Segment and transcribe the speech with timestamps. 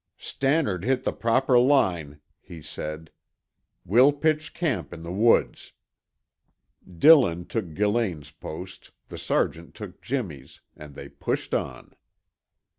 [0.17, 3.11] "Stannard hit the proper line," he said.
[3.85, 5.73] "We'll pitch camp in the woods."
[6.97, 11.93] Dillon took Gillane's post, the sergeant took Jimmy's, and they pushed on.